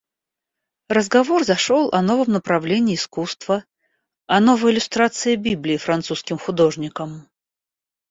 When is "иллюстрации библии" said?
4.71-5.77